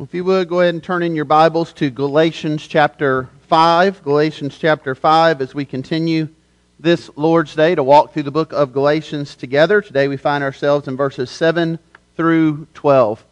[0.00, 4.02] If you would, go ahead and turn in your Bibles to Galatians chapter 5.
[4.02, 6.30] Galatians chapter 5 as we continue
[6.78, 9.82] this Lord's Day to walk through the book of Galatians together.
[9.82, 11.78] Today we find ourselves in verses 7
[12.16, 13.22] through 12.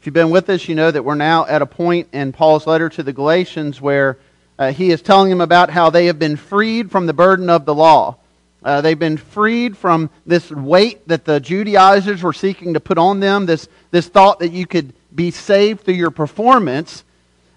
[0.00, 2.66] If you've been with us, you know that we're now at a point in Paul's
[2.66, 4.16] letter to the Galatians where
[4.58, 7.66] uh, he is telling them about how they have been freed from the burden of
[7.66, 8.16] the law.
[8.64, 13.20] Uh, they've been freed from this weight that the Judaizers were seeking to put on
[13.20, 17.04] them, this, this thought that you could be saved through your performance,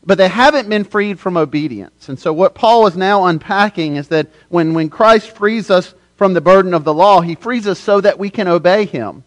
[0.03, 2.09] but they haven't been freed from obedience.
[2.09, 6.33] And so, what Paul is now unpacking is that when, when Christ frees us from
[6.33, 9.23] the burden of the law, he frees us so that we can obey him,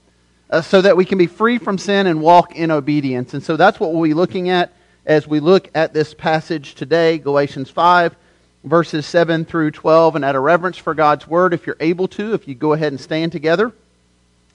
[0.51, 3.35] uh, so that we can be free from sin and walk in obedience.
[3.35, 4.73] And so, that's what we'll be looking at
[5.07, 8.17] as we look at this passage today, Galatians 5.
[8.65, 12.33] Verses 7 through 12, and out of reverence for God's word, if you're able to,
[12.33, 13.75] if you go ahead and stand together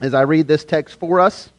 [0.00, 1.50] as I read this text for us.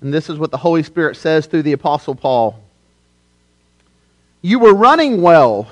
[0.00, 2.62] And this is what the Holy Spirit says through the Apostle Paul.
[4.42, 5.68] You were running well.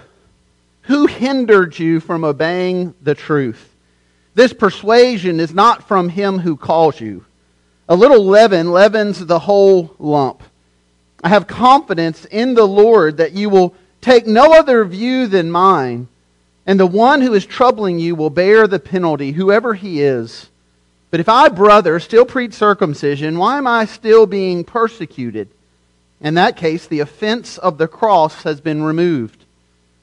[0.83, 3.75] Who hindered you from obeying the truth?
[4.35, 7.25] This persuasion is not from him who calls you.
[7.89, 10.43] A little leaven leavens the whole lump.
[11.25, 16.07] I have confidence in the Lord that you will take no other view than mine,
[16.67, 20.51] and the one who is troubling you will bear the penalty, whoever he is.
[21.17, 25.49] But if I, brother, still preach circumcision, why am I still being persecuted?
[26.21, 29.43] In that case, the offense of the cross has been removed.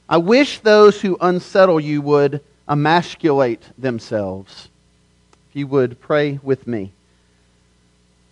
[0.09, 4.69] I wish those who unsettle you would emasculate themselves.
[5.51, 6.93] If you would pray with me.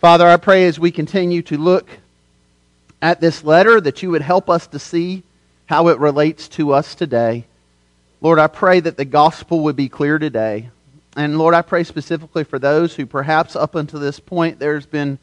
[0.00, 1.88] Father, I pray as we continue to look
[3.00, 5.22] at this letter that you would help us to see
[5.66, 7.44] how it relates to us today.
[8.20, 10.70] Lord, I pray that the gospel would be clear today.
[11.16, 15.18] And Lord, I pray specifically for those who perhaps up until this point there's been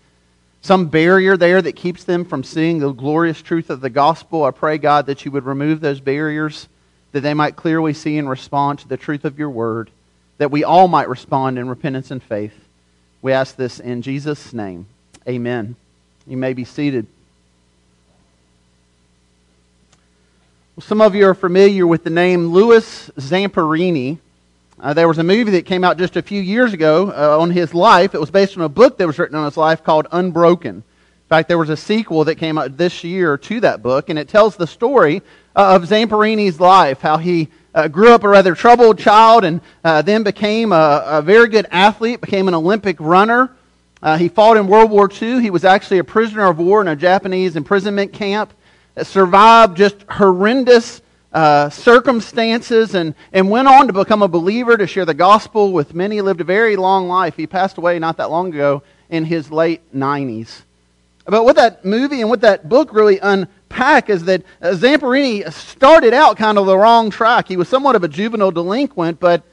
[0.62, 4.44] some barrier there that keeps them from seeing the glorious truth of the gospel.
[4.44, 6.68] I pray, God, that you would remove those barriers,
[7.12, 9.90] that they might clearly see and respond to the truth of your word,
[10.38, 12.54] that we all might respond in repentance and faith.
[13.22, 14.86] We ask this in Jesus' name.
[15.28, 15.76] Amen.
[16.28, 17.08] You may be seated.
[20.76, 24.20] Well, some of you are familiar with the name Louis Zamperini.
[24.82, 27.52] Uh, there was a movie that came out just a few years ago uh, on
[27.52, 28.16] his life.
[28.16, 30.78] It was based on a book that was written on his life called Unbroken.
[30.78, 30.84] In
[31.28, 34.30] fact, there was a sequel that came out this year to that book, and it
[34.30, 35.22] tells the story
[35.54, 40.02] uh, of Zamperini's life, how he uh, grew up a rather troubled child and uh,
[40.02, 43.52] then became a, a, very good athlete, became an Olympic runner.
[44.02, 45.42] Uh, he fought in World War II.
[45.42, 48.54] He was actually a prisoner of war in a Japanese imprisonment camp.
[49.04, 51.02] Survived just horrendous
[51.34, 55.94] uh, circumstances and, and went on to become a believer, to share the gospel with
[55.94, 56.16] many.
[56.16, 57.36] He lived a very long life.
[57.36, 60.64] He passed away not that long ago in his late 90s.
[61.26, 66.14] But what that movie and what that book really unpack is that uh, Zamperini started
[66.14, 67.48] out kind of the wrong track.
[67.48, 69.44] He was somewhat of a juvenile delinquent, but,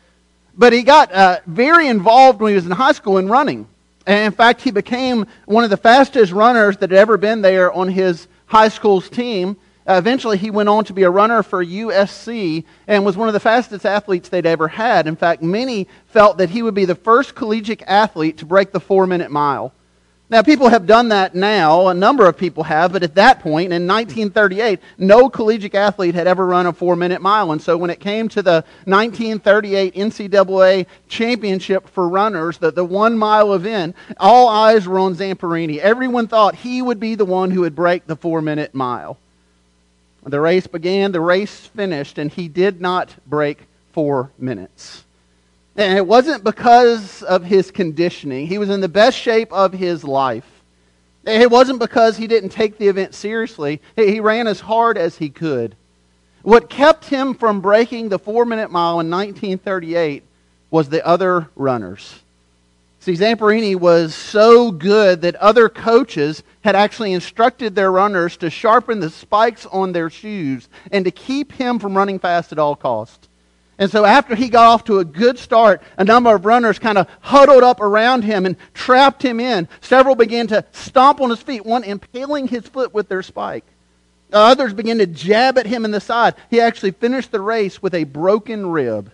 [0.56, 3.68] but he got uh, very involved when he was in high school in running.
[4.06, 7.70] And in fact, he became one of the fastest runners that had ever been there
[7.72, 9.56] on his high school's team.
[9.88, 13.34] Uh, eventually, he went on to be a runner for USC and was one of
[13.34, 15.06] the fastest athletes they'd ever had.
[15.06, 18.80] In fact, many felt that he would be the first collegiate athlete to break the
[18.80, 19.72] four minute mile.
[20.28, 21.86] Now, people have done that now.
[21.86, 26.26] A number of people have, but at that point, in 1938, no collegiate athlete had
[26.26, 27.52] ever run a four minute mile.
[27.52, 33.16] And so when it came to the 1938 NCAA championship for runners, the, the one
[33.16, 35.78] mile event, all eyes were on Zamperini.
[35.78, 39.18] Everyone thought he would be the one who would break the four minute mile.
[40.26, 43.60] The race began, the race finished, and he did not break
[43.92, 45.04] four minutes.
[45.76, 48.48] And it wasn't because of his conditioning.
[48.48, 50.46] He was in the best shape of his life.
[51.24, 53.80] It wasn't because he didn't take the event seriously.
[53.94, 55.76] He ran as hard as he could.
[56.42, 60.22] What kept him from breaking the four minute mile in 1938
[60.70, 62.20] was the other runners.
[63.06, 68.98] See, Zamperini was so good that other coaches had actually instructed their runners to sharpen
[68.98, 73.28] the spikes on their shoes and to keep him from running fast at all costs.
[73.78, 76.98] And so after he got off to a good start, a number of runners kind
[76.98, 79.68] of huddled up around him and trapped him in.
[79.80, 83.66] Several began to stomp on his feet, one impaling his foot with their spike.
[84.32, 86.34] Others began to jab at him in the side.
[86.50, 89.12] He actually finished the race with a broken rib.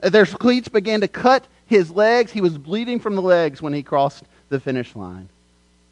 [0.00, 2.30] Their cleats began to cut his legs.
[2.30, 5.28] He was bleeding from the legs when he crossed the finish line.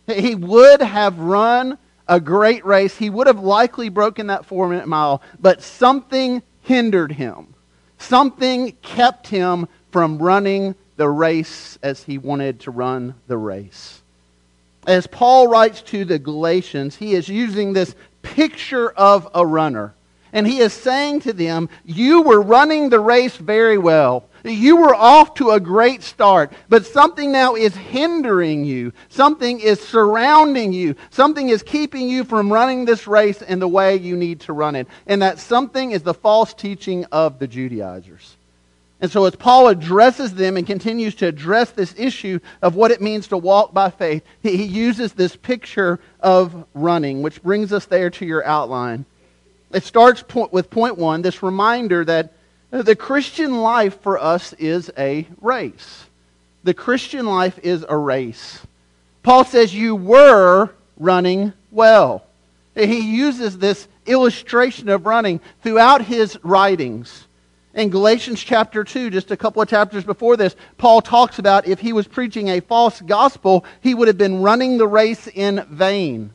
[0.06, 2.96] He would have run a great race.
[2.96, 7.54] He would have likely broken that four minute mile, but something hindered him.
[7.98, 14.02] Something kept him from running the race as he wanted to run the race.
[14.86, 19.94] as Paul writes to the Galatians, he is using this picture of a runner.
[20.32, 24.24] And he is saying to them, You were running the race very well.
[24.44, 28.92] You were off to a great start, but something now is hindering you.
[29.10, 30.94] Something is surrounding you.
[31.10, 34.76] Something is keeping you from running this race in the way you need to run
[34.76, 34.88] it.
[35.06, 38.36] And that something is the false teaching of the Judaizers.
[39.02, 43.00] And so, as Paul addresses them and continues to address this issue of what it
[43.00, 48.10] means to walk by faith, he, uses this picture of running, which brings us there
[48.10, 49.06] to your outline.
[49.72, 52.32] It starts point, with point one this reminder that
[52.70, 56.06] the Christian life for us is a race.
[56.62, 58.60] The Christian life is a race.
[59.22, 62.24] Paul says, You were running well.
[62.74, 67.26] He uses this illustration of running throughout his writings.
[67.74, 71.78] In Galatians chapter 2, just a couple of chapters before this, Paul talks about if
[71.78, 76.32] he was preaching a false gospel, he would have been running the race in vain.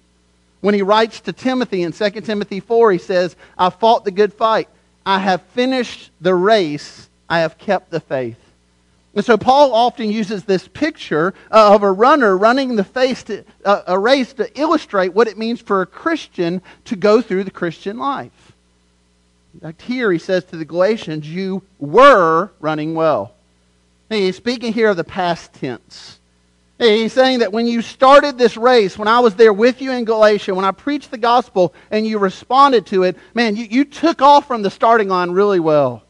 [0.65, 4.33] When he writes to Timothy in 2 Timothy 4, he says, I fought the good
[4.33, 4.67] fight.
[5.06, 7.07] I have finished the race.
[7.29, 8.39] I have kept the faith.
[9.13, 13.83] And so Paul often uses this picture of a runner running the face to, uh,
[13.85, 18.00] a race to illustrate what it means for a Christian to go through the Christian
[18.00, 18.53] life.
[19.53, 23.35] In fact, here he says to the Galatians, You were running well.
[24.09, 26.17] he's speaking here of the past tense.
[26.77, 30.04] He's saying that when you started this race, when I was there with you in
[30.04, 34.22] Galatia, when I preached the gospel and you responded to it, man, you, you took
[34.22, 36.04] off from the starting line really well.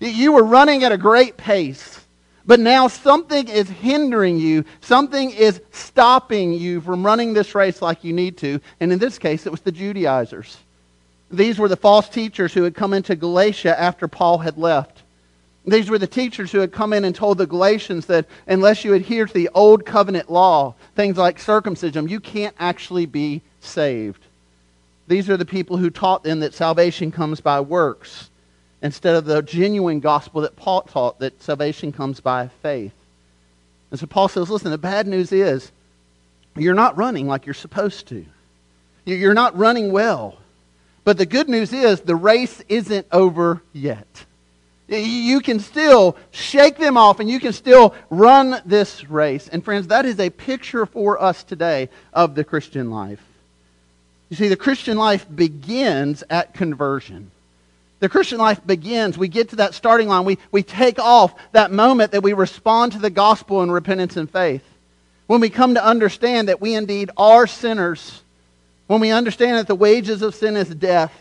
[0.00, 2.00] You were running at a great pace.
[2.48, 4.64] But now something is hindering you.
[4.80, 8.60] Something is stopping you from running this race like you need to.
[8.80, 10.56] And in this case, it was the Judaizers.
[11.30, 14.97] These were the false teachers who had come into Galatia after Paul had left.
[15.70, 18.94] These were the teachers who had come in and told the Galatians that unless you
[18.94, 24.24] adhere to the old covenant law, things like circumcision, you can't actually be saved.
[25.08, 28.30] These are the people who taught them that salvation comes by works
[28.82, 32.92] instead of the genuine gospel that Paul taught that salvation comes by faith.
[33.90, 35.72] And so Paul says, listen, the bad news is
[36.56, 38.24] you're not running like you're supposed to.
[39.04, 40.38] You're not running well.
[41.04, 44.26] But the good news is the race isn't over yet.
[44.88, 49.46] You can still shake them off and you can still run this race.
[49.46, 53.22] And friends, that is a picture for us today of the Christian life.
[54.30, 57.30] You see, the Christian life begins at conversion.
[58.00, 59.18] The Christian life begins.
[59.18, 60.24] We get to that starting line.
[60.24, 64.30] We, we take off that moment that we respond to the gospel in repentance and
[64.30, 64.62] faith.
[65.26, 68.22] When we come to understand that we indeed are sinners.
[68.86, 71.12] When we understand that the wages of sin is death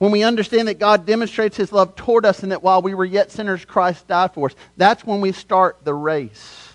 [0.00, 3.04] when we understand that God demonstrates his love toward us and that while we were
[3.04, 6.72] yet sinners, Christ died for us, that's when we start the race.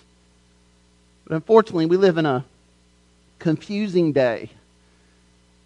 [1.26, 2.46] But unfortunately, we live in a
[3.40, 4.52] confusing day.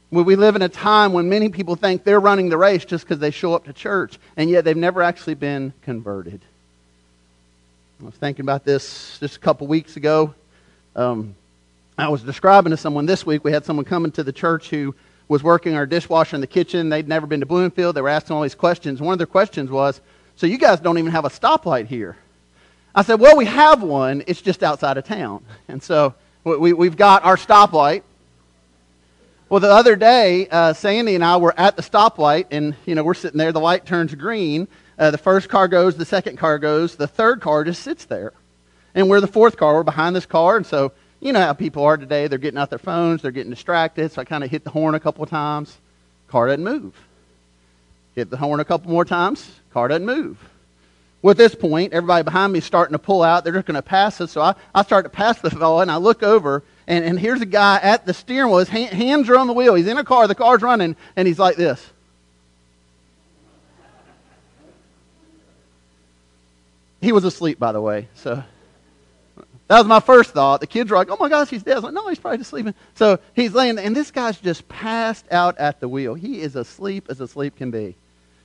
[0.09, 3.03] When we live in a time when many people think they're running the race just
[3.03, 6.39] because they show up to church, and yet they've never actually been converted.
[8.01, 10.33] I was thinking about this just a couple weeks ago.
[10.95, 11.35] Um,
[11.97, 14.95] I was describing to someone this week, we had someone coming to the church who
[15.29, 16.89] was working our dishwasher in the kitchen.
[16.89, 17.95] They'd never been to Bloomfield.
[17.95, 18.99] They were asking all these questions.
[18.99, 20.01] One of their questions was,
[20.35, 22.17] So you guys don't even have a stoplight here?
[22.93, 24.23] I said, Well, we have one.
[24.27, 25.45] It's just outside of town.
[25.69, 28.01] And so we, we've got our stoplight.
[29.49, 33.03] Well, the other day, uh, Sandy and I were at the stoplight, and you know
[33.03, 33.51] we're sitting there.
[33.51, 34.67] The light turns green.
[34.97, 35.95] Uh, the first car goes.
[35.95, 36.95] The second car goes.
[36.95, 38.33] The third car just sits there,
[38.93, 39.75] and we're the fourth car.
[39.75, 42.27] We're behind this car, and so you know how people are today.
[42.27, 44.11] They're getting out their phones, they're getting distracted.
[44.11, 45.77] So I kind of hit the horn a couple of times.
[46.27, 46.93] Car doesn't move.
[48.15, 49.51] Hit the horn a couple more times.
[49.71, 50.37] Car doesn't move.
[51.21, 53.43] Well, at this point, everybody behind me is starting to pull out.
[53.43, 54.31] They're just going to pass us.
[54.31, 57.41] So I, I start to pass the fellow, and I look over, and, and here's
[57.41, 58.59] a guy at the steering wheel.
[58.59, 59.75] His hand, hands are on the wheel.
[59.75, 60.27] He's in a car.
[60.27, 61.85] The car's running, and he's like this.
[67.01, 68.07] He was asleep, by the way.
[68.15, 68.43] So
[69.69, 70.61] that was my first thought.
[70.61, 71.73] The kids were like, oh my gosh, he's dead.
[71.73, 72.73] I was like, no, he's probably just sleeping.
[72.95, 76.15] So he's laying and this guy's just passed out at the wheel.
[76.15, 77.95] He is asleep as asleep can be.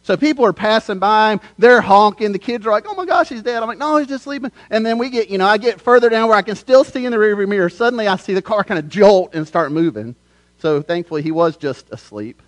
[0.02, 1.40] So people are passing by him.
[1.56, 2.32] They're honking.
[2.32, 3.62] The kids are like, oh my gosh, he's dead.
[3.62, 4.52] I'm like, no, he's just sleeping.
[4.68, 7.06] And then we get, you know, I get further down where I can still see
[7.06, 7.70] in the rearview mirror.
[7.70, 10.14] Suddenly I see the car kind of jolt and start moving.
[10.58, 12.42] So thankfully he was just asleep.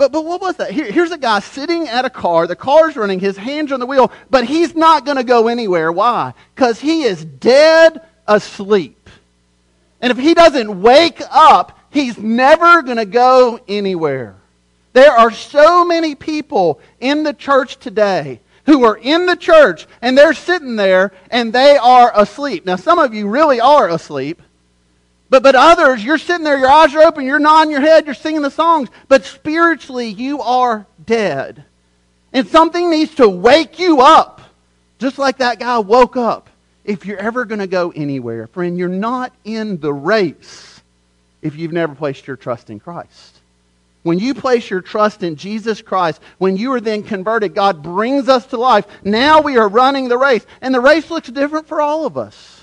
[0.00, 0.70] But, but what was that?
[0.70, 2.46] Here, here's a guy sitting at a car.
[2.46, 3.20] The car's running.
[3.20, 4.10] His hands on the wheel.
[4.30, 5.92] But he's not going to go anywhere.
[5.92, 6.32] Why?
[6.54, 9.10] Because he is dead asleep.
[10.00, 14.36] And if he doesn't wake up, he's never going to go anywhere.
[14.94, 20.16] There are so many people in the church today who are in the church and
[20.16, 22.64] they're sitting there and they are asleep.
[22.64, 24.40] Now, some of you really are asleep.
[25.30, 28.14] But, but others, you're sitting there, your eyes are open, you're nodding your head, you're
[28.14, 31.64] singing the songs, but spiritually you are dead.
[32.32, 34.40] And something needs to wake you up,
[34.98, 36.50] just like that guy woke up,
[36.84, 38.48] if you're ever going to go anywhere.
[38.48, 40.80] Friend, you're not in the race
[41.42, 43.36] if you've never placed your trust in Christ.
[44.02, 48.28] When you place your trust in Jesus Christ, when you are then converted, God brings
[48.28, 48.86] us to life.
[49.04, 50.44] Now we are running the race.
[50.60, 52.59] And the race looks different for all of us.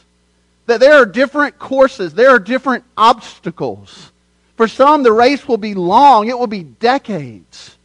[0.67, 4.11] That there are different courses, there are different obstacles.
[4.55, 7.77] For some, the race will be long, it will be decades.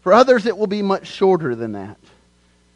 [0.00, 1.98] For others, it will be much shorter than that.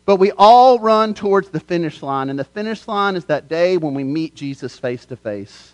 [0.04, 3.76] But we all run towards the finish line, and the finish line is that day
[3.76, 5.72] when we meet Jesus face to face.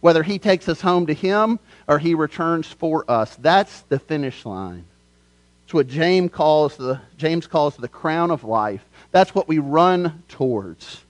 [0.00, 3.36] Whether he takes us home to him or he returns for us.
[3.36, 4.84] That's the finish line.
[5.64, 8.84] It's what James calls the, James calls the crown of life.
[9.12, 11.02] That's what we run towards.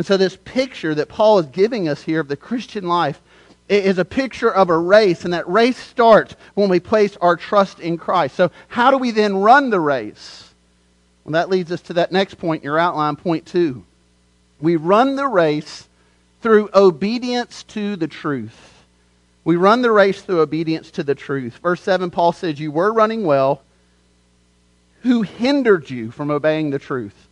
[0.00, 3.20] And so, this picture that Paul is giving us here of the Christian life
[3.68, 7.80] is a picture of a race, and that race starts when we place our trust
[7.80, 8.34] in Christ.
[8.34, 10.54] So, how do we then run the race?
[11.22, 13.84] Well, that leads us to that next point in your outline, point two.
[14.58, 15.86] We run the race
[16.40, 18.82] through obedience to the truth.
[19.44, 21.58] We run the race through obedience to the truth.
[21.58, 23.60] Verse 7, Paul says, You were running well.
[25.02, 27.28] Who hindered you from obeying the truth?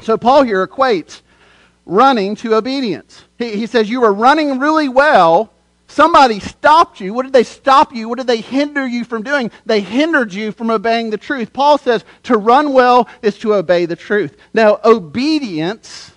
[0.00, 1.20] So Paul here equates
[1.86, 3.24] running to obedience.
[3.38, 5.50] He, he says, You were running really well.
[5.86, 7.12] Somebody stopped you.
[7.14, 8.08] What did they stop you?
[8.08, 9.50] What did they hinder you from doing?
[9.66, 11.52] They hindered you from obeying the truth.
[11.52, 14.36] Paul says to run well is to obey the truth.
[14.52, 16.10] Now, obedience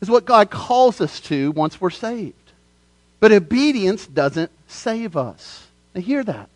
[0.00, 2.34] is what God calls us to once we're saved.
[3.18, 5.66] But obedience doesn't save us.
[5.94, 6.48] Now, hear that.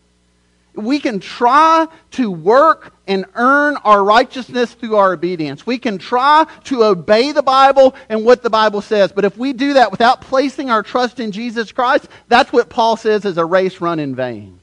[0.75, 5.66] We can try to work and earn our righteousness through our obedience.
[5.66, 9.12] We can try to obey the Bible and what the Bible says.
[9.12, 12.97] But if we do that without placing our trust in Jesus Christ, that's what Paul
[12.97, 14.59] says is a race run in vain.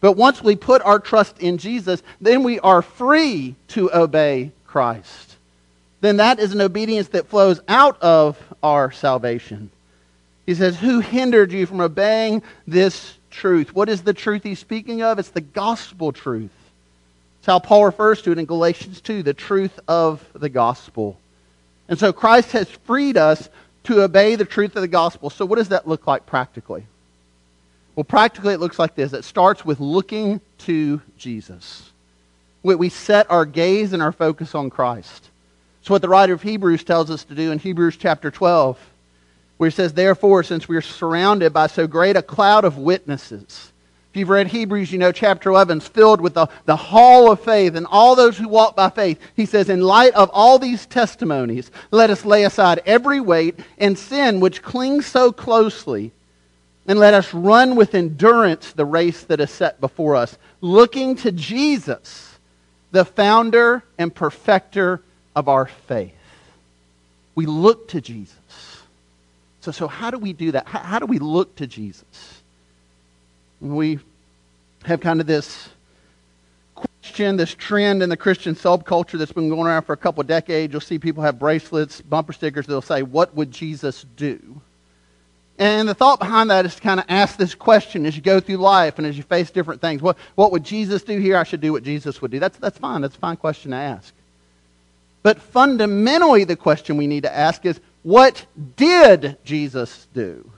[0.00, 5.36] But once we put our trust in Jesus, then we are free to obey Christ.
[6.00, 9.70] Then that is an obedience that flows out of our salvation.
[10.46, 13.74] He says, Who hindered you from obeying this truth?
[13.74, 15.18] What is the truth he's speaking of?
[15.18, 16.50] It's the gospel truth.
[17.38, 21.18] It's how Paul refers to it in Galatians 2, the truth of the gospel.
[21.88, 23.48] And so Christ has freed us
[23.84, 25.30] to obey the truth of the gospel.
[25.30, 26.84] So, what does that look like practically?
[27.96, 31.90] Well, practically, it looks like this it starts with looking to Jesus.
[32.62, 35.30] We set our gaze and our focus on Christ.
[35.80, 38.78] It's what the writer of Hebrews tells us to do in Hebrews chapter 12
[39.60, 43.72] where he says, Therefore, since we are surrounded by so great a cloud of witnesses,
[44.08, 47.40] if you've read Hebrews, you know chapter 11 is filled with the, the hall of
[47.40, 49.20] faith and all those who walk by faith.
[49.36, 53.98] He says, In light of all these testimonies, let us lay aside every weight and
[53.98, 56.12] sin which clings so closely,
[56.86, 61.30] and let us run with endurance the race that is set before us, looking to
[61.30, 62.38] Jesus,
[62.92, 65.02] the founder and perfecter
[65.36, 66.14] of our faith.
[67.34, 68.38] We look to Jesus.
[69.60, 70.66] So, so how do we do that?
[70.66, 72.42] How, how do we look to Jesus?
[73.60, 73.98] We
[74.84, 75.68] have kind of this
[76.74, 80.26] question, this trend in the Christian subculture that's been going around for a couple of
[80.26, 80.72] decades.
[80.72, 82.66] You'll see people have bracelets, bumper stickers.
[82.66, 84.60] They'll say, What would Jesus do?
[85.58, 88.40] And the thought behind that is to kind of ask this question as you go
[88.40, 90.00] through life and as you face different things.
[90.00, 91.36] What, what would Jesus do here?
[91.36, 92.38] I should do what Jesus would do.
[92.38, 93.02] That's, that's fine.
[93.02, 94.14] That's a fine question to ask.
[95.22, 100.50] But fundamentally, the question we need to ask is what did Jesus do?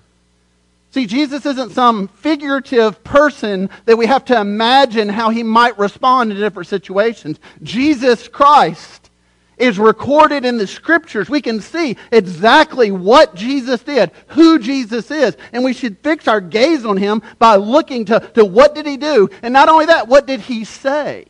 [0.93, 6.31] See, Jesus isn't some figurative person that we have to imagine how he might respond
[6.31, 7.41] in different situations.
[7.63, 9.11] Jesus Christ
[9.57, 11.31] is recorded in the scriptures.
[11.31, 16.41] We can see exactly what Jesus did, who Jesus is, and we should fix our
[16.43, 20.09] gaze on him by looking to, to what did he do, and not only that,
[20.09, 21.27] what did he say?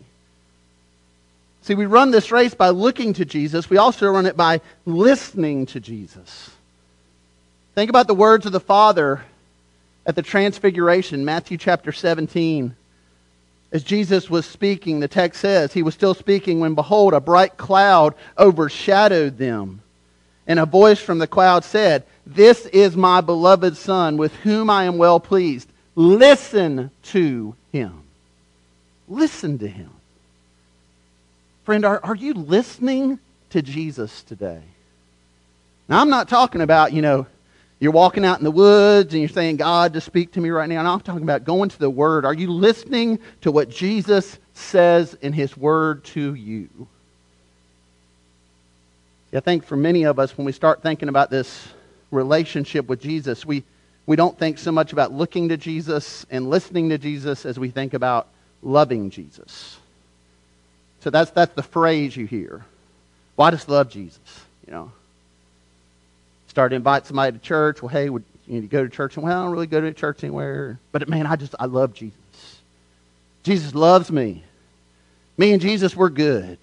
[1.63, 3.71] See, we run this race by looking to Jesus.
[3.71, 6.51] We also run it by listening to Jesus.
[7.77, 9.23] Think about the words of the Father
[10.05, 12.75] at the Transfiguration, Matthew chapter 17.
[13.71, 17.57] As Jesus was speaking, the text says, He was still speaking when, behold, a bright
[17.57, 19.81] cloud overshadowed them.
[20.49, 24.85] And a voice from the cloud said, This is my beloved Son, with whom I
[24.85, 25.69] am well pleased.
[25.95, 28.03] Listen to him.
[29.09, 29.91] Listen to him.
[31.65, 34.63] Friend, are, are you listening to Jesus today?
[35.89, 37.27] Now, I'm not talking about, you know,
[37.79, 40.69] you're walking out in the woods and you're saying, God, just speak to me right
[40.69, 40.83] now.
[40.83, 42.25] No, I'm talking about going to the Word.
[42.25, 46.69] Are you listening to what Jesus says in His Word to you?
[49.35, 51.69] I think for many of us, when we start thinking about this
[52.11, 53.65] relationship with Jesus, we,
[54.07, 57.71] we don't think so much about looking to Jesus and listening to Jesus as we
[57.71, 58.29] think about
[58.63, 59.79] loving Jesus.
[61.03, 62.65] So that's, that's the phrase you hear.
[63.35, 64.21] Why does love Jesus?
[64.67, 64.93] You know,
[66.47, 67.83] start to invite somebody to church.
[67.83, 69.17] Well, hey, would you need to go to church?
[69.17, 70.79] Well, I don't really go to church anywhere.
[70.93, 72.17] But man, I just I love Jesus.
[73.43, 74.45] Jesus loves me.
[75.37, 76.59] Me and Jesus, we're good.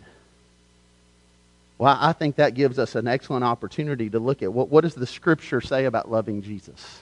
[1.77, 4.95] Well, I think that gives us an excellent opportunity to look at what, what does
[4.95, 6.99] the scripture say about loving Jesus?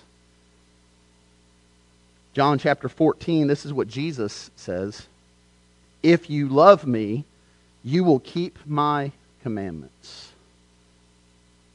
[2.34, 5.06] John chapter 14, this is what Jesus says.
[6.04, 7.26] If you love me,
[7.84, 9.12] you will keep my
[9.44, 10.32] commandments.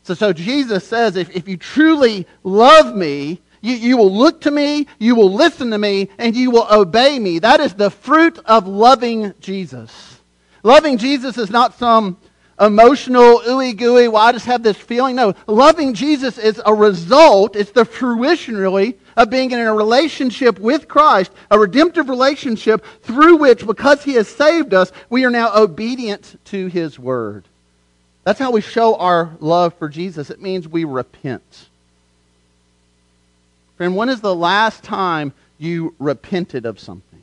[0.04, 4.50] So, so Jesus says, if, if you truly love me, you, you will look to
[4.50, 7.38] me, you will listen to me, and you will obey me.
[7.38, 10.18] That is the fruit of loving Jesus.
[10.64, 12.18] Loving Jesus is not some
[12.60, 15.16] emotional, ooey gooey, well, I just have this feeling.
[15.16, 20.59] No, loving Jesus is a result, it's the fruition, really, of being in a relationship
[20.59, 25.54] with Christ, a redemptive relationship through which, because He has saved us, we are now
[25.54, 27.45] obedient to His word.
[28.25, 30.31] That's how we show our love for Jesus.
[30.31, 31.69] It means we repent.
[33.76, 37.21] Friend, when is the last time you repented of something?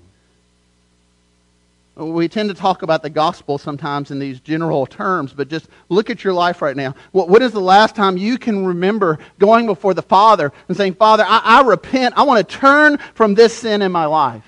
[1.99, 6.09] We tend to talk about the gospel sometimes in these general terms, but just look
[6.09, 6.95] at your life right now.
[7.11, 11.25] What is the last time you can remember going before the Father and saying, Father,
[11.27, 12.17] I, I repent.
[12.17, 14.43] I want to turn from this sin in my life?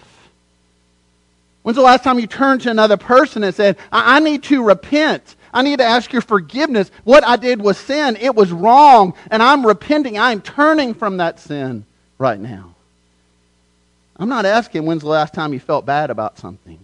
[1.63, 4.63] When's the last time you turned to another person and said, I, I need to
[4.63, 5.35] repent?
[5.53, 6.89] I need to ask your forgiveness.
[7.03, 8.15] What I did was sin.
[8.15, 10.17] It was wrong, and I'm repenting.
[10.17, 11.85] I'm turning from that sin
[12.17, 12.73] right now.
[14.15, 16.79] I'm not asking when's the last time you felt bad about something.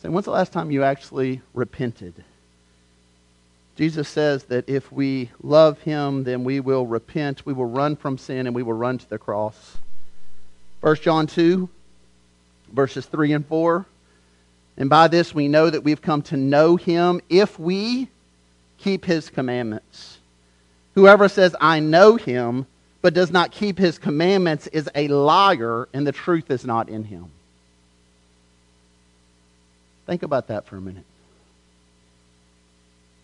[0.00, 2.14] Saying, when's the last time you actually repented?
[3.76, 8.18] Jesus says that if we love him, then we will repent, we will run from
[8.18, 9.76] sin, and we will run to the cross.
[10.80, 11.68] 1 John 2,
[12.72, 13.86] verses 3 and 4.
[14.78, 18.08] And by this we know that we've come to know him if we
[18.78, 20.18] keep his commandments.
[20.94, 22.66] Whoever says, I know him,
[23.02, 27.04] but does not keep his commandments is a liar, and the truth is not in
[27.04, 27.30] him.
[30.10, 31.04] Think about that for a minute.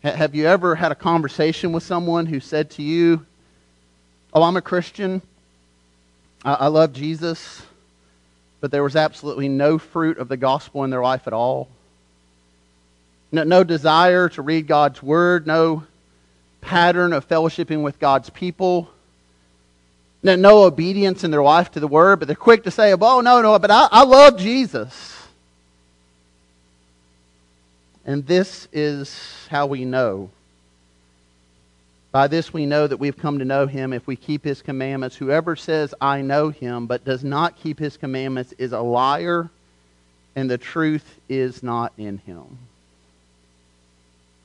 [0.05, 3.27] Have you ever had a conversation with someone who said to you,
[4.33, 5.21] Oh, I'm a Christian.
[6.45, 7.63] I, I love Jesus
[8.61, 11.69] but there was absolutely no fruit of the gospel in their life at all.
[13.33, 15.83] No, no desire to read God's word, no
[16.61, 18.89] pattern of fellowshipping with God's people,
[20.23, 23.43] no, obedience in their life to the word, but they're quick to say, oh, no,
[23.43, 25.16] no, but I, I love Jesus.
[28.07, 30.31] And this is how we know
[32.17, 35.17] by this we know that we've come to know him if we keep his commandments.
[35.17, 39.51] Whoever says, I know him, but does not keep his commandments is a liar,
[40.35, 42.57] and the truth is not in him.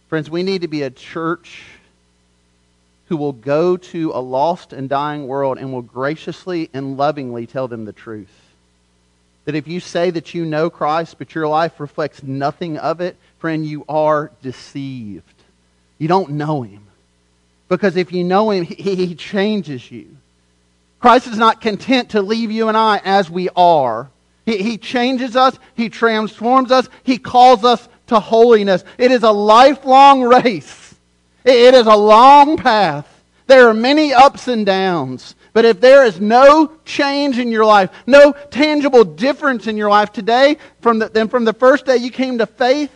[0.09, 1.63] Friends, we need to be a church
[3.07, 7.69] who will go to a lost and dying world and will graciously and lovingly tell
[7.69, 8.50] them the truth.
[9.45, 13.17] That if you say that you know Christ, but your life reflects nothing of it,
[13.39, 15.25] friend, you are deceived.
[15.97, 16.85] You don't know him.
[17.67, 20.17] Because if you know him, he, he changes you.
[20.99, 24.09] Christ is not content to leave you and I as we are.
[24.45, 28.83] He, he changes us, He transforms us, He calls us to holiness.
[28.97, 30.95] It is a lifelong race,
[31.43, 33.07] it is a long path.
[33.47, 35.35] There are many ups and downs.
[35.53, 40.13] But if there is no change in your life, no tangible difference in your life
[40.13, 42.91] today from the, than from the first day you came to faith,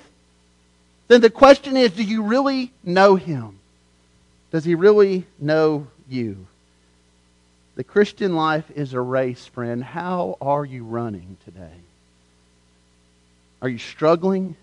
[1.07, 3.59] then the question is do you really know Him?
[4.51, 6.47] Does he really know you?
[7.75, 9.83] The Christian life is a race, friend.
[9.83, 11.73] How are you running today?
[13.61, 14.55] Are you struggling?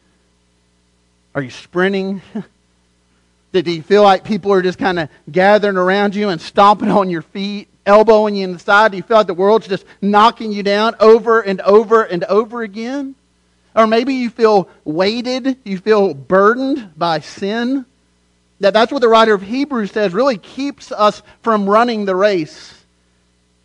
[1.34, 2.22] Are you sprinting?
[3.52, 7.10] Do you feel like people are just kind of gathering around you and stomping on
[7.10, 8.92] your feet, elbowing you in the side?
[8.92, 12.62] Do you feel like the world's just knocking you down over and over and over
[12.62, 13.14] again?
[13.74, 17.86] Or maybe you feel weighted, you feel burdened by sin.
[18.60, 22.82] That that's what the writer of Hebrews says really keeps us from running the race.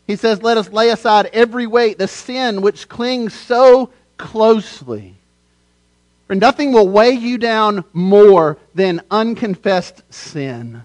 [0.08, 5.16] He says, Let us lay aside every weight, the sin which clings so closely.
[6.28, 10.84] For nothing will weigh you down more than unconfessed sin.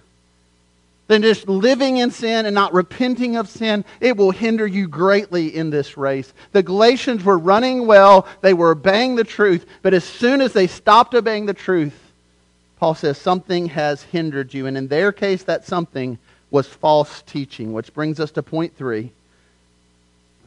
[1.13, 5.55] Than just living in sin and not repenting of sin, it will hinder you greatly
[5.55, 6.33] in this race.
[6.53, 10.67] The Galatians were running well, they were obeying the truth, but as soon as they
[10.67, 11.93] stopped obeying the truth,
[12.79, 14.67] Paul says something has hindered you.
[14.67, 16.17] And in their case, that something
[16.51, 19.13] was false teaching, which brings us to point three.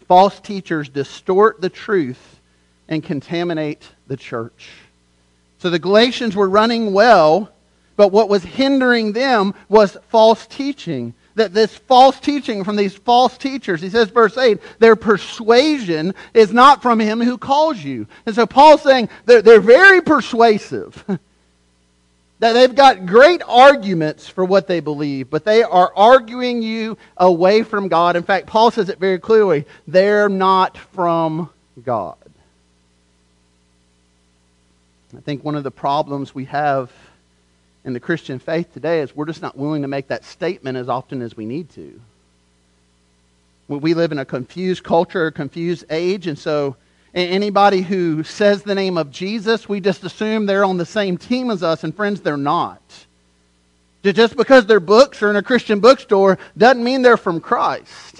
[0.07, 2.39] False teachers distort the truth
[2.87, 4.71] and contaminate the church.
[5.59, 7.51] So the Galatians were running well,
[7.95, 11.13] but what was hindering them was false teaching.
[11.35, 16.53] That this false teaching from these false teachers, he says, verse 8, their persuasion is
[16.53, 18.07] not from him who calls you.
[18.25, 21.03] And so Paul's saying they're, they're very persuasive.
[22.39, 27.63] That they've got great arguments for what they believe, but they are arguing you away
[27.63, 28.17] from God.
[28.17, 31.49] In fact, Paul says it very clearly they're not from
[31.83, 32.17] God.
[35.15, 36.91] I think one of the problems we have
[37.85, 40.89] in the Christian faith today is we're just not willing to make that statement as
[40.89, 42.01] often as we need to.
[43.69, 46.75] We live in a confused culture, a confused age, and so
[47.15, 51.49] Anybody who says the name of Jesus, we just assume they're on the same team
[51.49, 52.81] as us, and friends, they're not.
[54.03, 58.14] Just because their books are in a Christian bookstore doesn't mean they're from Christ.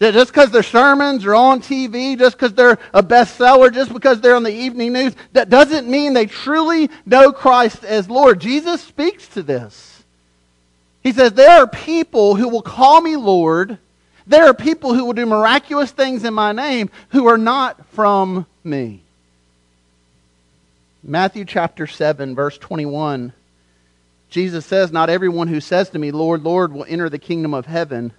[0.00, 4.34] Just because their sermons are on TV, just because they're a bestseller, just because they're
[4.34, 8.40] on the evening news, that doesn't mean they truly know Christ as Lord.
[8.40, 10.02] Jesus speaks to this.
[11.02, 13.78] He says, There are people who will call me Lord
[14.30, 18.46] there are people who will do miraculous things in my name who are not from
[18.62, 19.02] me.
[21.02, 23.32] Matthew chapter 7, verse 21.
[24.28, 27.66] Jesus says, Not everyone who says to me, Lord, Lord, will enter the kingdom of
[27.66, 28.12] heaven,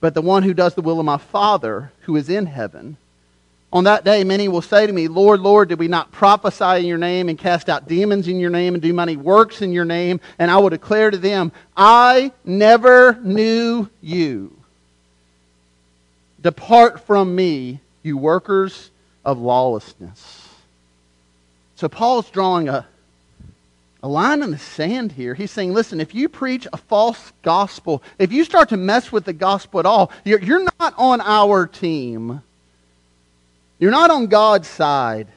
[0.00, 2.96] but the one who does the will of my Father who is in heaven.
[3.72, 6.86] On that day, many will say to me, Lord, Lord, did we not prophesy in
[6.86, 9.84] your name and cast out demons in your name and do many works in your
[9.84, 10.20] name?
[10.38, 14.56] And I will declare to them, I never knew you.
[16.40, 18.90] Depart from me, you workers
[19.24, 20.48] of lawlessness.
[21.74, 22.86] So Paul's drawing a,
[24.02, 25.34] a line in the sand here.
[25.34, 29.24] He's saying, listen, if you preach a false gospel, if you start to mess with
[29.24, 32.42] the gospel at all, you're, you're not on our team.
[33.78, 35.28] You're not on God's side.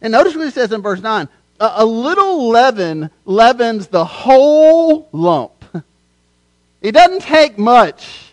[0.00, 1.28] And notice what he says in verse 9
[1.60, 5.52] a, a little leaven leavens the whole lump.
[6.80, 8.28] It doesn't take much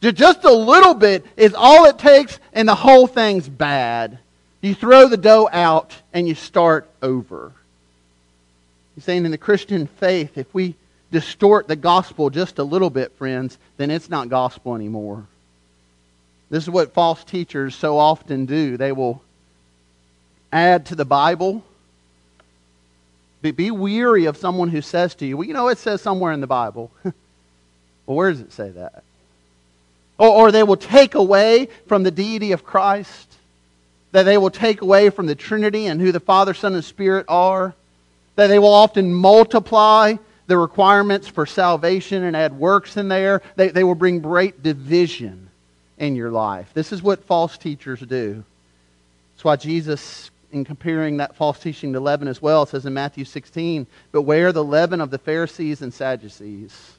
[0.00, 4.18] just a little bit is all it takes, and the whole thing's bad.
[4.60, 7.52] You throw the dough out and you start over.
[8.98, 10.74] He's saying in the Christian faith, if we
[11.12, 15.24] distort the gospel just a little bit, friends, then it's not gospel anymore.
[16.50, 18.76] This is what false teachers so often do.
[18.76, 19.22] They will
[20.50, 21.62] add to the Bible.
[23.40, 26.40] Be, weary of someone who says to you, well, you know, it says somewhere in
[26.40, 26.90] the Bible.
[27.04, 27.12] well,
[28.04, 29.04] where does it say that?
[30.18, 33.32] Or, or they will take away from the deity of Christ.
[34.10, 37.26] That they will take away from the Trinity and who the Father, Son, and Spirit
[37.28, 37.76] are.
[38.38, 40.14] That they will often multiply
[40.46, 43.42] the requirements for salvation and add works in there.
[43.56, 45.50] They, they will bring great division
[45.98, 46.70] in your life.
[46.72, 48.44] This is what false teachers do.
[49.34, 53.24] That's why Jesus, in comparing that false teaching to leaven as well, says in Matthew
[53.24, 56.92] 16, Beware the leaven of the Pharisees and Sadducees.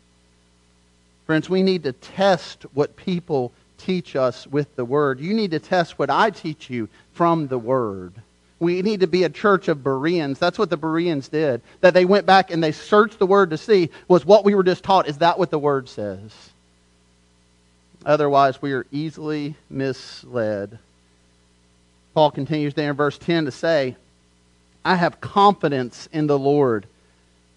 [1.25, 5.21] Friends, we need to test what people teach us with the Word.
[5.21, 8.11] You need to test what I teach you from the Word.
[8.59, 10.37] We need to be a church of Bereans.
[10.37, 11.61] That's what the Bereans did.
[11.81, 14.63] That they went back and they searched the Word to see was what we were
[14.63, 15.07] just taught.
[15.07, 16.33] Is that what the Word says?
[18.05, 20.77] Otherwise, we are easily misled.
[22.13, 23.95] Paul continues there in verse 10 to say,
[24.83, 26.85] I have confidence in the Lord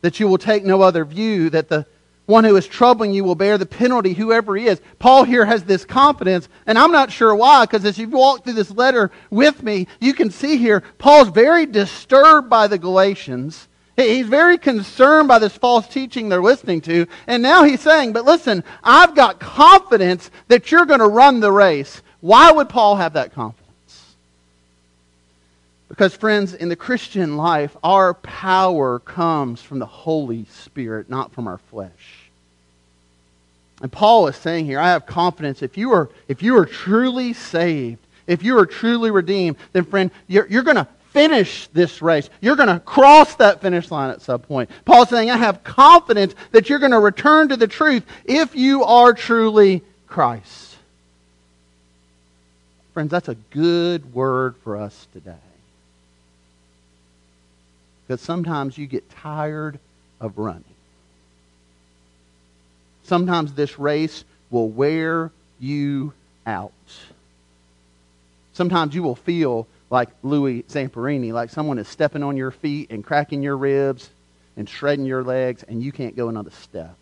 [0.03, 1.87] that you will take no other view, that the
[2.27, 4.81] one who is troubling you will bear the penalty, whoever he is.
[4.99, 8.53] Paul here has this confidence, and I'm not sure why, because as you walk through
[8.55, 13.69] this letter with me, you can see here Paul's very disturbed by the Galatians.
[13.97, 17.07] He's very concerned by this false teaching they're listening to.
[17.27, 21.53] And now he's saying, but listen, I've got confidence that you're going to run the
[21.53, 22.03] race.
[22.21, 23.62] Why would Paul have that confidence?
[25.93, 31.47] Because, friends, in the Christian life, our power comes from the Holy Spirit, not from
[31.47, 32.31] our flesh.
[33.83, 37.35] And Paul is saying here, I have confidence if you are, if you are truly
[37.35, 42.31] saved, if you are truly redeemed, then, friend, you're, you're going to finish this race.
[42.41, 44.71] You're going to cross that finish line at some point.
[44.87, 48.83] Paul's saying, I have confidence that you're going to return to the truth if you
[48.85, 50.75] are truly Christ.
[52.95, 55.35] Friends, that's a good word for us today.
[58.07, 59.79] Because sometimes you get tired
[60.21, 60.65] of running.
[63.05, 66.13] Sometimes this race will wear you
[66.47, 66.73] out.
[68.53, 73.05] Sometimes you will feel like Louis Zamperini, like someone is stepping on your feet and
[73.05, 74.11] cracking your ribs
[74.57, 76.97] and shredding your legs, and you can't go another step.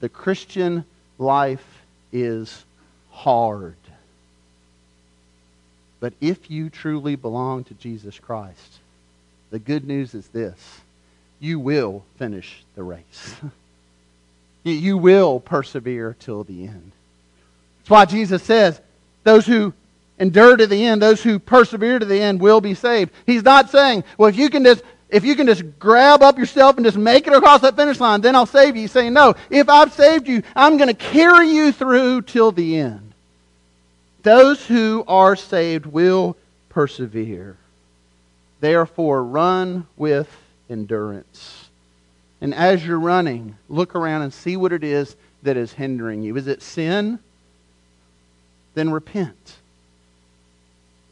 [0.00, 0.84] the Christian
[1.18, 2.64] life is
[3.10, 3.76] hard.
[6.00, 8.80] But if you truly belong to Jesus Christ,
[9.54, 10.80] the good news is this
[11.38, 13.36] you will finish the race.
[14.64, 16.90] you will persevere till the end.
[17.78, 18.80] That's why Jesus says,
[19.22, 19.72] those who
[20.18, 23.12] endure to the end, those who persevere to the end will be saved.
[23.26, 26.76] He's not saying, well, if you can just if you can just grab up yourself
[26.76, 28.82] and just make it across that finish line, then I'll save you.
[28.82, 32.78] He's saying, no, if I've saved you, I'm going to carry you through till the
[32.78, 33.12] end.
[34.24, 36.36] Those who are saved will
[36.70, 37.56] persevere.
[38.64, 40.34] Therefore, run with
[40.70, 41.68] endurance.
[42.40, 46.34] And as you're running, look around and see what it is that is hindering you.
[46.38, 47.18] Is it sin?
[48.72, 49.58] Then repent.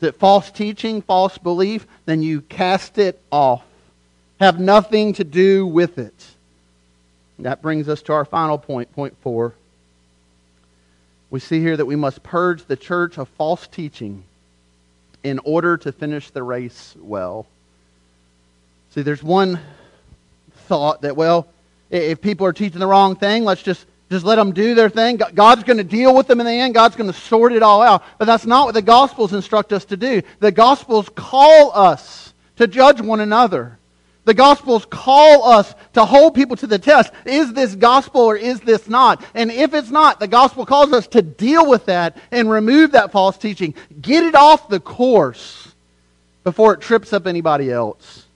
[0.00, 1.86] Is it false teaching, false belief?
[2.06, 3.66] Then you cast it off.
[4.40, 6.24] Have nothing to do with it.
[7.38, 9.52] That brings us to our final point, point four
[11.28, 14.24] we see here that we must purge the church of false teaching
[15.22, 17.46] in order to finish the race well.
[18.90, 19.60] See, there's one
[20.66, 21.48] thought that, well,
[21.90, 25.16] if people are teaching the wrong thing, let's just, just let them do their thing.
[25.16, 26.74] God's going to deal with them in the end.
[26.74, 28.02] God's going to sort it all out.
[28.18, 30.22] But that's not what the Gospels instruct us to do.
[30.40, 33.78] The Gospels call us to judge one another.
[34.24, 37.12] The Gospels call us to hold people to the test.
[37.24, 39.24] Is this gospel or is this not?
[39.34, 43.10] And if it's not, the Gospel calls us to deal with that and remove that
[43.10, 43.74] false teaching.
[44.00, 45.72] Get it off the course
[46.44, 48.26] before it trips up anybody else.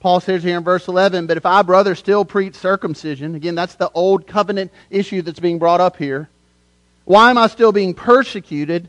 [0.00, 3.74] Paul says here in verse 11, But if I, brother, still preach circumcision, again, that's
[3.74, 6.28] the old covenant issue that's being brought up here.
[7.04, 8.88] Why am I still being persecuted?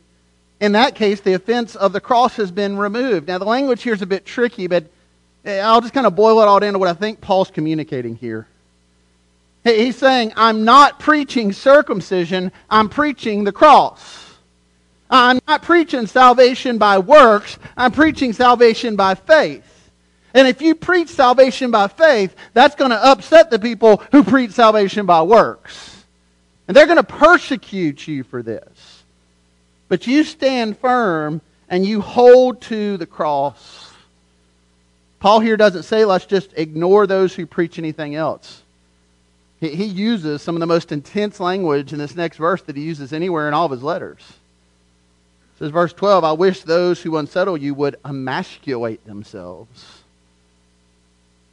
[0.60, 3.28] In that case, the offense of the cross has been removed.
[3.28, 4.86] Now, the language here is a bit tricky, but
[5.46, 8.48] I'll just kind of boil it all down to what I think Paul's communicating here.
[9.64, 14.26] He's saying, I'm not preaching circumcision, I'm preaching the cross.
[15.10, 19.66] I'm not preaching salvation by works, I'm preaching salvation by faith.
[20.34, 24.52] And if you preach salvation by faith, that's going to upset the people who preach
[24.52, 26.06] salvation by works.
[26.68, 29.04] And they're going to persecute you for this.
[29.88, 33.89] But you stand firm and you hold to the cross.
[35.20, 38.64] Paul here doesn't say let's just ignore those who preach anything else.
[39.60, 42.84] He, he uses some of the most intense language in this next verse that he
[42.84, 44.20] uses anywhere in all of his letters.
[45.56, 50.04] It says, verse 12, I wish those who unsettle you would emasculate themselves.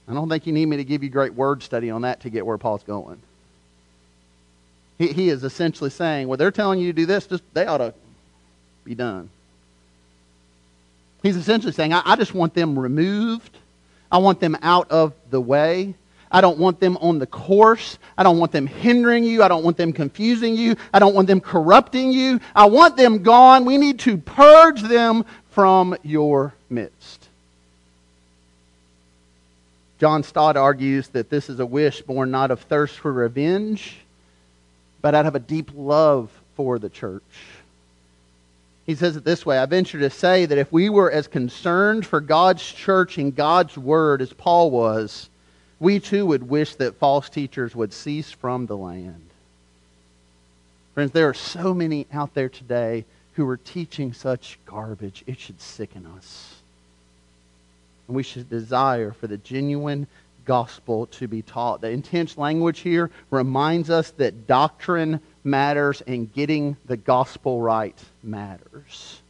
[0.08, 2.30] I don't think you need me to give you great word study on that to
[2.30, 3.20] get where Paul's going.
[4.98, 7.78] He, he is essentially saying, well, they're telling you to do this, just they ought
[7.78, 7.92] to
[8.84, 9.28] be done.
[11.26, 13.58] He's essentially saying, I, I just want them removed.
[14.12, 15.96] I want them out of the way.
[16.30, 17.98] I don't want them on the course.
[18.16, 19.42] I don't want them hindering you.
[19.42, 20.76] I don't want them confusing you.
[20.94, 22.38] I don't want them corrupting you.
[22.54, 23.64] I want them gone.
[23.64, 27.28] We need to purge them from your midst.
[29.98, 33.96] John Stott argues that this is a wish born not of thirst for revenge,
[35.02, 37.22] but out of a deep love for the church.
[38.86, 42.06] He says it this way I venture to say that if we were as concerned
[42.06, 45.28] for God's church and God's word as Paul was,
[45.80, 49.28] we too would wish that false teachers would cease from the land.
[50.94, 55.22] Friends, there are so many out there today who are teaching such garbage.
[55.26, 56.54] It should sicken us.
[58.08, 60.06] And we should desire for the genuine
[60.46, 61.82] gospel to be taught.
[61.82, 69.20] The intense language here reminds us that doctrine matters and getting the gospel right matters.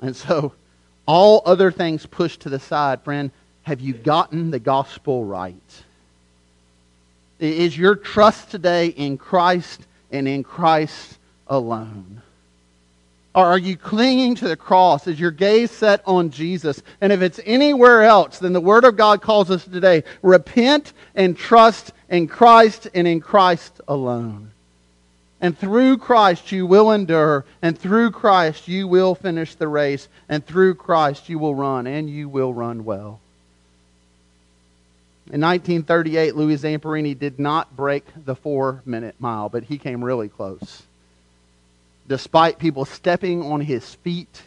[0.00, 0.52] And so,
[1.06, 3.30] all other things pushed to the side, friend,
[3.62, 5.54] have you gotten the gospel right?
[7.38, 12.22] Is your trust today in Christ and in Christ alone?
[13.34, 15.06] Or are you clinging to the cross?
[15.06, 16.82] Is your gaze set on Jesus?
[17.00, 21.36] And if it's anywhere else, then the Word of God calls us today repent and
[21.36, 24.52] trust in Christ and in Christ alone.
[25.40, 30.46] And through Christ you will endure, and through Christ you will finish the race, and
[30.46, 33.18] through Christ you will run, and you will run well.
[35.32, 40.28] In 1938, Louis Zamperini did not break the four minute mile, but he came really
[40.28, 40.82] close
[42.08, 44.42] despite people stepping on his feet,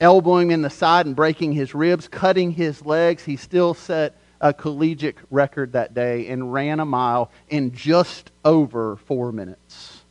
[0.00, 4.14] elbowing him in the side and breaking his ribs, cutting his legs, he still set
[4.40, 10.02] a collegiate record that day and ran a mile in just over four minutes.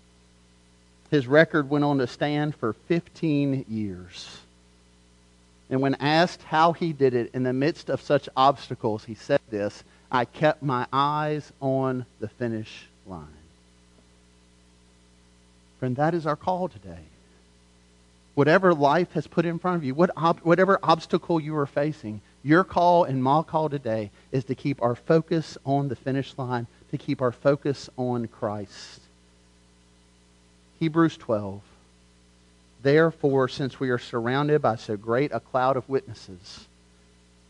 [1.09, 4.39] His record went on to stand for 15 years.
[5.69, 9.41] And when asked how he did it in the midst of such obstacles, he said
[9.49, 13.27] this I kept my eyes on the finish line.
[15.79, 16.99] Friend, that is our call today.
[18.35, 22.21] Whatever life has put in front of you, what ob- whatever obstacle you are facing,
[22.47, 26.65] your call and my call today is to keep our focus on the finish line,
[26.91, 29.01] to keep our focus on Christ.
[30.79, 31.61] Hebrews 12.
[32.81, 36.67] Therefore, since we are surrounded by so great a cloud of witnesses,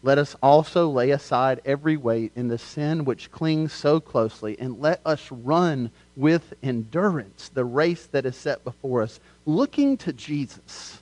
[0.02, 4.82] let us also lay aside every weight and the sin which clings so closely, and
[4.82, 11.02] let us run with endurance the race that is set before us, looking to Jesus,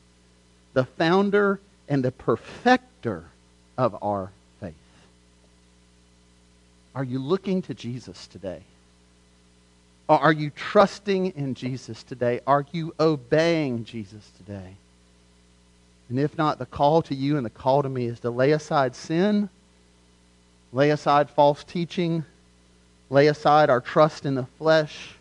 [0.73, 3.27] the founder and the perfecter
[3.78, 4.74] of our faith.
[6.94, 8.62] Are you looking to Jesus today?
[10.08, 12.40] Are you trusting in Jesus today?
[12.46, 14.76] Are you obeying Jesus today?
[16.10, 18.52] And if not, the call to you and the call to me is to lay
[18.52, 19.50] aside sin,
[20.72, 22.24] lay aside false teaching,
[23.10, 25.16] lay aside our trust in the flesh,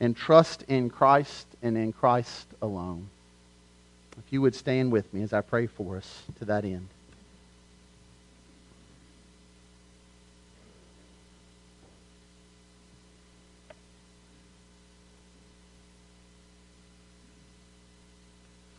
[0.00, 3.08] and trust in Christ and in Christ alone.
[4.18, 6.88] If you would stand with me as I pray for us to that end.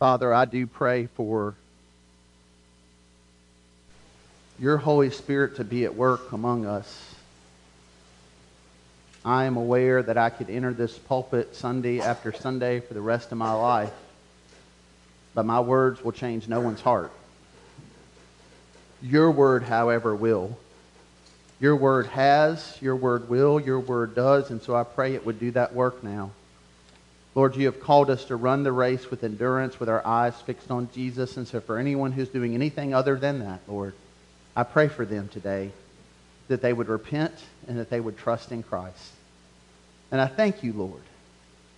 [0.00, 1.54] Father, I do pray for
[4.58, 7.14] your Holy Spirit to be at work among us.
[9.26, 13.30] I am aware that I could enter this pulpit Sunday after Sunday for the rest
[13.30, 13.92] of my life,
[15.34, 17.12] but my words will change no one's heart.
[19.02, 20.56] Your word, however, will.
[21.60, 25.38] Your word has, your word will, your word does, and so I pray it would
[25.38, 26.30] do that work now.
[27.34, 30.70] Lord, you have called us to run the race with endurance, with our eyes fixed
[30.70, 31.36] on Jesus.
[31.36, 33.94] And so, for anyone who's doing anything other than that, Lord,
[34.56, 35.70] I pray for them today
[36.48, 37.34] that they would repent
[37.68, 39.12] and that they would trust in Christ.
[40.10, 41.02] And I thank you, Lord,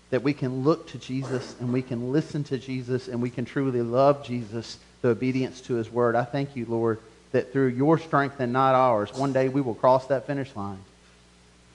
[0.09, 3.45] that we can look to Jesus and we can listen to Jesus and we can
[3.45, 6.17] truly love Jesus through obedience to his word.
[6.17, 6.99] I thank you, Lord,
[7.33, 10.81] that through your strength and not ours, one day we will cross that finish line.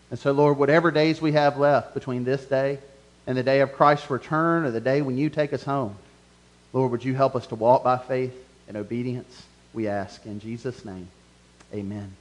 [0.10, 2.80] And so, Lord, whatever days we have left between this day
[3.28, 5.96] and the day of Christ's return or the day when you take us home.
[6.74, 8.34] Lord, would you help us to walk by faith
[8.68, 9.44] and obedience?
[9.74, 11.10] We ask in Jesus' name.
[11.74, 12.16] Amen.